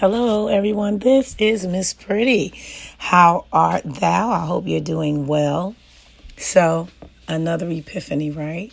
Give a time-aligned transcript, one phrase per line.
[0.00, 1.00] Hello, everyone.
[1.00, 2.54] This is Miss Pretty.
[2.98, 4.30] How art thou?
[4.30, 5.74] I hope you're doing well.
[6.36, 6.86] So,
[7.26, 8.72] another epiphany, right?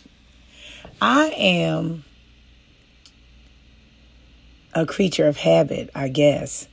[1.02, 2.04] I am
[4.72, 6.68] a creature of habit, I guess.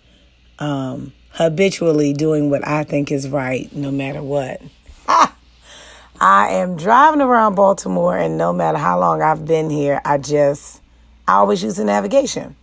[0.59, 4.61] Um, habitually doing what I think is right, no matter what.
[5.07, 10.79] I am driving around Baltimore, and no matter how long I've been here, I just,
[11.27, 12.55] I always use the navigation.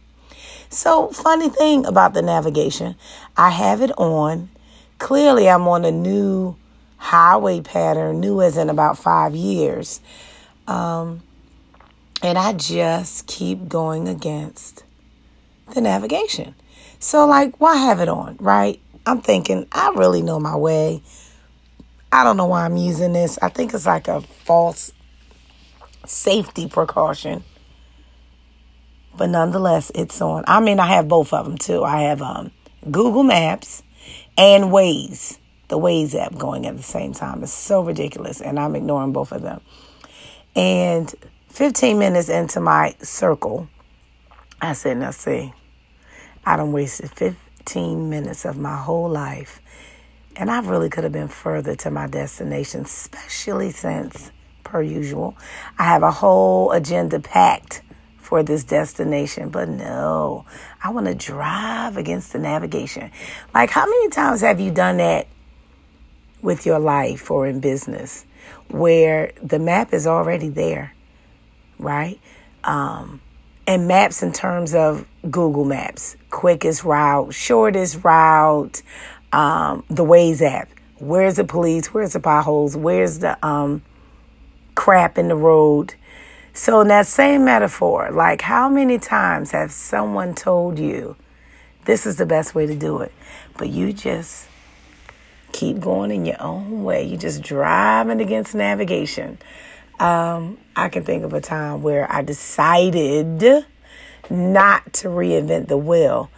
[0.72, 2.94] So, funny thing about the navigation,
[3.36, 4.50] I have it on.
[4.98, 6.54] Clearly, I'm on a new
[6.96, 10.00] highway pattern, new as in about five years.
[10.68, 11.22] Um,
[12.22, 14.84] and I just keep going against
[15.74, 16.54] the navigation.
[17.00, 18.80] So, like, why have it on, right?
[19.04, 21.02] I'm thinking, I really know my way.
[22.12, 23.40] I don't know why I'm using this.
[23.42, 24.92] I think it's like a false
[26.06, 27.42] safety precaution
[29.20, 30.44] but nonetheless, it's on.
[30.46, 31.84] I mean, I have both of them too.
[31.84, 32.52] I have um,
[32.90, 33.82] Google Maps
[34.38, 35.36] and Waze,
[35.68, 37.42] the Waze app going at the same time.
[37.42, 39.60] It's so ridiculous, and I'm ignoring both of them.
[40.56, 41.14] And
[41.50, 43.68] 15 minutes into my circle,
[44.62, 45.52] I said, now see,
[46.46, 49.60] I done wasted 15 minutes of my whole life.
[50.34, 54.32] And I really could have been further to my destination, especially since,
[54.64, 55.36] per usual,
[55.78, 57.82] I have a whole agenda packed
[58.30, 59.50] for this destination.
[59.50, 60.46] But no,
[60.82, 63.10] I want to drive against the navigation.
[63.52, 65.26] Like, how many times have you done that
[66.40, 68.24] with your life or in business
[68.68, 70.94] where the map is already there,
[71.78, 72.20] right?
[72.62, 73.20] Um,
[73.66, 78.80] and maps in terms of Google Maps, quickest route, shortest route,
[79.32, 80.68] um, the Waze app.
[80.98, 81.92] Where's the police?
[81.92, 82.76] Where's the potholes?
[82.76, 83.82] Where's the um,
[84.76, 85.94] crap in the road?
[86.52, 91.16] So, in that same metaphor, like how many times have someone told you
[91.84, 93.12] this is the best way to do it,
[93.56, 94.48] but you just
[95.52, 97.04] keep going in your own way?
[97.04, 99.38] You just driving against navigation.
[100.00, 103.64] Um, I can think of a time where I decided
[104.30, 106.30] not to reinvent the wheel.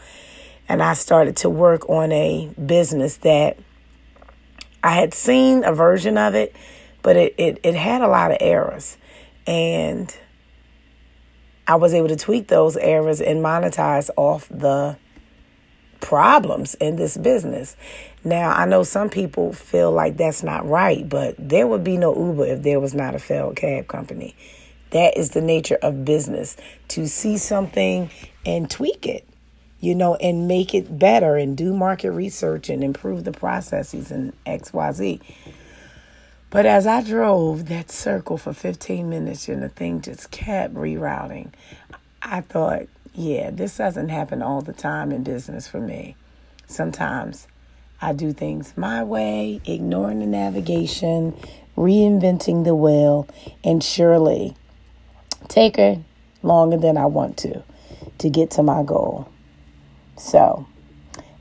[0.68, 3.58] And I started to work on a business that
[4.82, 6.56] I had seen a version of it,
[7.02, 8.96] but it, it, it had a lot of errors.
[9.46, 10.14] And
[11.66, 14.96] I was able to tweak those errors and monetize off the
[16.00, 17.76] problems in this business.
[18.24, 22.14] Now, I know some people feel like that's not right, but there would be no
[22.14, 24.34] Uber if there was not a failed cab company.
[24.90, 26.56] That is the nature of business
[26.88, 28.10] to see something
[28.44, 29.26] and tweak it,
[29.80, 34.32] you know, and make it better and do market research and improve the processes and
[34.44, 35.20] XYZ.
[36.52, 41.50] But as I drove that circle for 15 minutes and the thing just kept rerouting,
[42.20, 46.14] I thought, yeah, this doesn't happen all the time in business for me.
[46.66, 47.48] Sometimes
[48.02, 51.34] I do things my way, ignoring the navigation,
[51.74, 53.26] reinventing the wheel,
[53.64, 54.54] and surely
[55.48, 56.04] take her
[56.42, 57.62] longer than I want to
[58.18, 59.26] to get to my goal.
[60.18, 60.66] So,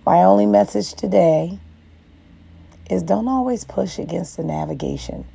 [0.05, 1.59] my only message today
[2.91, 5.25] is don't always push against the navigation.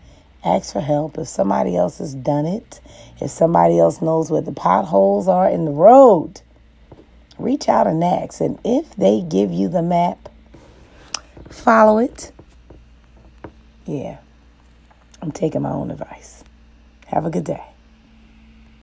[0.45, 2.81] Ask for help if somebody else has done it,
[3.21, 6.43] if somebody else knows where the potholes are in the road.
[7.39, 8.41] Reach out and ask.
[8.41, 10.29] And if they give you the map,
[11.51, 12.33] follow it.
[13.87, 14.19] Yeah,
[15.23, 16.45] I'm taking my own advice.
[17.07, 17.65] Have a good day.